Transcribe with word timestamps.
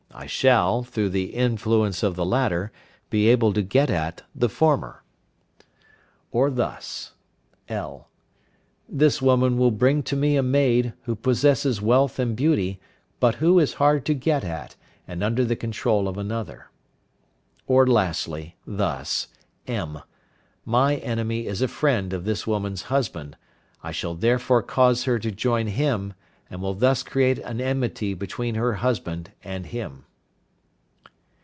I 0.13 0.25
shall, 0.27 0.83
through 0.83 1.09
the 1.11 1.33
influence 1.33 2.03
of 2.03 2.17
the 2.17 2.25
latter, 2.25 2.73
be 3.09 3.29
able 3.29 3.53
to 3.53 3.61
get 3.61 3.89
at 3.89 4.23
the 4.35 4.49
former. 4.49 5.03
Or 6.33 6.51
thus: 6.51 7.13
(l). 7.69 8.09
This 8.89 9.21
woman 9.21 9.57
will 9.57 9.71
bring 9.71 10.03
to 10.03 10.17
me 10.17 10.35
a 10.35 10.43
maid, 10.43 10.91
who 11.03 11.15
possesses 11.15 11.81
wealth 11.81 12.19
and 12.19 12.35
beauty, 12.35 12.81
but 13.21 13.35
who 13.35 13.57
is 13.57 13.75
hard 13.75 14.05
to 14.07 14.13
get 14.13 14.43
at, 14.43 14.75
and 15.07 15.23
under 15.23 15.45
the 15.45 15.55
control 15.55 16.09
of 16.09 16.17
another. 16.17 16.69
Or, 17.65 17.87
lastly, 17.87 18.57
thus: 18.67 19.29
(m). 19.65 20.01
My 20.65 20.97
enemy 20.97 21.47
is 21.47 21.61
a 21.61 21.69
friend 21.69 22.11
of 22.11 22.25
this 22.25 22.45
woman's 22.45 22.83
husband, 22.83 23.37
I 23.81 23.93
shall 23.93 24.15
therefore 24.15 24.61
cause 24.61 25.05
her 25.05 25.17
to 25.19 25.31
join 25.31 25.67
him, 25.67 26.13
and 26.51 26.61
will 26.61 26.73
thus 26.73 27.01
create 27.01 27.39
an 27.39 27.61
enmity 27.61 28.13
between 28.13 28.55
her 28.55 28.73
husband 28.73 29.31
and 29.41 29.67
him. 29.67 30.03